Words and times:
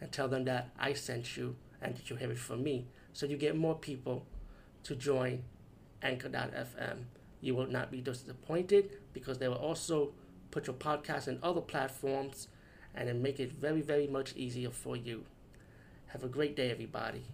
and 0.00 0.10
tell 0.12 0.28
them 0.28 0.44
that 0.44 0.70
I 0.78 0.92
sent 0.92 1.36
you 1.36 1.56
and 1.80 1.96
that 1.96 2.10
you 2.10 2.16
have 2.16 2.30
it 2.30 2.38
from 2.38 2.62
me. 2.62 2.86
So 3.12 3.26
you 3.26 3.36
get 3.36 3.56
more 3.56 3.74
people 3.74 4.26
to 4.84 4.94
join 4.94 5.44
Anchor.fm. 6.02 7.04
You 7.40 7.54
will 7.54 7.66
not 7.66 7.90
be 7.90 8.00
disappointed 8.00 8.90
because 9.12 9.38
they 9.38 9.48
will 9.48 9.56
also 9.56 10.12
put 10.50 10.66
your 10.66 10.76
podcast 10.76 11.28
in 11.28 11.38
other 11.42 11.60
platforms 11.60 12.48
and 12.94 13.08
then 13.08 13.22
make 13.22 13.40
it 13.40 13.52
very, 13.52 13.80
very 13.80 14.06
much 14.06 14.34
easier 14.36 14.70
for 14.70 14.96
you. 14.96 15.24
Have 16.08 16.22
a 16.22 16.28
great 16.28 16.54
day, 16.54 16.70
everybody. 16.70 17.24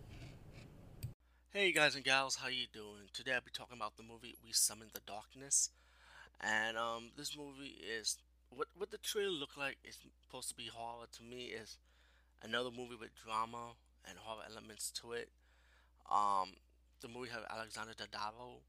Hey 1.52 1.73
guys 1.73 1.97
and 1.97 2.05
gals, 2.05 2.37
how 2.37 2.49
you 2.49 2.66
doing? 2.73 3.09
Today 3.13 3.35
I'll 3.35 3.41
be 3.41 3.51
talking 3.52 3.77
about 3.77 3.97
the 3.97 4.05
movie 4.05 4.37
We 4.45 4.52
Summon 4.52 4.88
the 4.95 5.01
Darkness. 5.05 5.71
And 6.41 6.79
um 6.79 7.11
this 7.16 7.37
movie 7.37 7.77
is 7.99 8.19
what 8.51 8.69
what 8.77 8.91
the 8.93 8.99
trailer 8.99 9.30
look 9.33 9.57
like 9.57 9.77
is 9.85 9.99
supposed 10.23 10.49
to 10.51 10.55
be 10.55 10.71
horror 10.73 11.07
to 11.19 11.23
me 11.24 11.47
is 11.47 11.77
another 12.43 12.71
movie 12.71 12.97
with 12.99 13.11
drama 13.25 13.77
and 14.09 14.19
horror 14.19 14.45
elements 14.49 14.91
to 15.03 15.12
it. 15.12 15.29
Um, 16.11 16.57
the 17.01 17.09
movie 17.09 17.30
have 17.30 17.45
Alexandra 17.51 17.95
Daddario, 17.95 18.60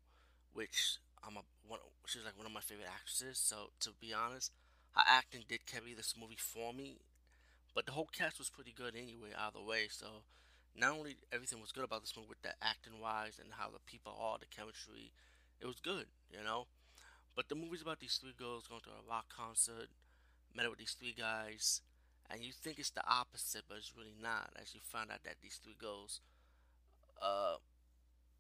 which 0.54 0.98
I'm 1.26 1.38
a 1.38 1.44
one. 1.68 1.80
She's 2.06 2.24
like 2.24 2.38
one 2.38 2.48
of 2.48 2.54
my 2.54 2.62
favorite 2.62 2.90
actresses. 2.92 3.38
So 3.38 3.72
to 3.82 3.92
be 4.00 4.14
honest, 4.14 4.52
her 4.96 5.04
acting 5.08 5.44
did 5.48 5.66
carry 5.66 5.94
this 5.94 6.16
movie 6.20 6.38
for 6.40 6.74
me. 6.74 6.98
But 7.74 7.86
the 7.86 7.94
whole 7.94 8.10
cast 8.12 8.38
was 8.38 8.50
pretty 8.50 8.74
good 8.76 8.96
anyway, 8.96 9.32
either 9.38 9.62
way. 9.64 9.88
So 9.90 10.28
not 10.76 10.92
only 10.92 11.16
everything 11.32 11.62
was 11.62 11.72
good 11.72 11.84
about 11.84 12.02
this 12.02 12.14
movie 12.16 12.30
with 12.30 12.42
the 12.42 12.52
acting 12.62 13.00
wise 13.02 13.40
and 13.40 13.54
how 13.58 13.70
the 13.70 13.80
people 13.86 14.16
are, 14.20 14.38
the 14.40 14.46
chemistry, 14.46 15.12
it 15.60 15.68
was 15.68 15.80
good, 15.80 16.08
you 16.30 16.44
know. 16.44 16.68
But 17.36 17.48
the 17.48 17.56
movie's 17.56 17.82
about 17.82 18.00
these 18.00 18.20
three 18.20 18.36
girls 18.38 18.68
going 18.68 18.82
to 18.82 18.90
a 18.90 19.10
rock 19.10 19.32
concert, 19.36 19.88
met 20.54 20.66
up 20.66 20.72
with 20.72 20.80
these 20.80 20.98
three 21.00 21.16
guys, 21.18 21.82
and 22.32 22.42
you 22.42 22.52
think 22.54 22.80
it's 22.80 22.92
the 22.92 23.04
opposite, 23.08 23.64
but 23.68 23.78
it's 23.78 23.94
really 23.96 24.16
not. 24.22 24.52
As 24.60 24.74
you 24.74 24.80
find 24.82 25.12
out 25.12 25.24
that 25.26 25.36
these 25.42 25.60
three 25.62 25.76
girls, 25.78 26.22
uh, 27.22 27.56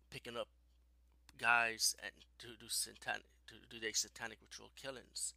picking 0.09 0.38
up 0.38 0.47
guys 1.38 1.95
and 2.02 2.12
to 2.39 2.47
do 2.59 2.69
satanic, 2.69 3.23
to 3.47 3.56
do 3.69 3.80
their 3.80 3.94
satanic 3.94 4.38
ritual 4.42 4.72
killings, 4.81 5.34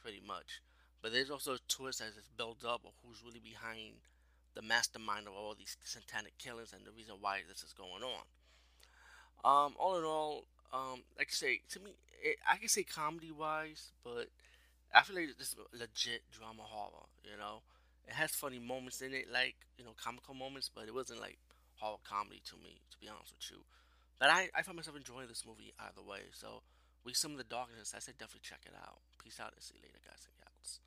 pretty 0.00 0.22
much. 0.24 0.62
But 1.02 1.12
there's 1.12 1.30
also 1.30 1.54
a 1.54 1.58
twist 1.68 2.00
as 2.00 2.16
it's 2.16 2.28
built 2.36 2.64
up 2.64 2.82
of 2.84 2.92
who's 3.04 3.22
really 3.24 3.40
behind 3.40 3.94
the 4.54 4.62
mastermind 4.62 5.26
of 5.26 5.34
all 5.34 5.54
these 5.58 5.76
satanic 5.84 6.38
killings 6.38 6.72
and 6.72 6.84
the 6.84 6.90
reason 6.90 7.16
why 7.20 7.40
this 7.48 7.62
is 7.62 7.72
going 7.72 8.02
on. 8.02 8.24
Um, 9.44 9.74
all 9.78 9.98
in 9.98 10.04
all, 10.04 10.44
um, 10.72 11.02
like 11.16 11.28
I 11.30 11.34
say, 11.34 11.60
to 11.70 11.80
me, 11.80 11.92
it, 12.22 12.38
I 12.50 12.56
can 12.56 12.68
say 12.68 12.82
comedy 12.82 13.30
wise, 13.30 13.92
but 14.02 14.28
I 14.94 15.02
feel 15.02 15.16
like 15.16 15.28
this 15.38 15.48
is 15.48 15.56
legit 15.72 16.22
drama 16.32 16.62
horror. 16.62 17.06
You 17.22 17.38
know, 17.38 17.62
it 18.08 18.14
has 18.14 18.32
funny 18.32 18.58
moments 18.58 19.02
in 19.02 19.12
it, 19.12 19.28
like 19.30 19.54
you 19.76 19.84
know, 19.84 19.92
comical 20.02 20.34
moments, 20.34 20.70
but 20.72 20.88
it 20.88 20.94
wasn't 20.94 21.20
like 21.20 21.38
horror 21.76 22.00
comedy 22.08 22.40
to 22.48 22.56
me, 22.56 22.80
to 22.90 22.96
be 22.98 23.06
honest 23.08 23.36
with 23.36 23.50
you. 23.52 23.62
But 24.18 24.30
I, 24.30 24.48
I 24.56 24.62
found 24.62 24.76
myself 24.76 24.96
enjoying 24.96 25.28
this 25.28 25.44
movie 25.46 25.72
either 25.78 26.02
way. 26.02 26.26
So, 26.32 26.62
we 27.04 27.14
Summon 27.14 27.36
the 27.36 27.44
Darkness. 27.44 27.92
I 27.94 28.00
said 28.00 28.18
definitely 28.18 28.48
check 28.48 28.64
it 28.66 28.74
out. 28.74 28.98
Peace 29.22 29.38
out 29.38 29.52
and 29.52 29.62
see 29.62 29.76
you 29.76 29.84
later, 29.84 30.00
guys 30.02 30.26
and 30.26 30.34
gals. 30.40 30.80